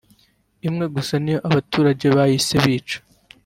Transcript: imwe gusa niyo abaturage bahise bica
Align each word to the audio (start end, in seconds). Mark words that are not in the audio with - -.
imwe 0.67 0.85
gusa 0.95 1.13
niyo 1.23 1.39
abaturage 1.49 2.05
bahise 2.15 2.53
bica 2.63 2.97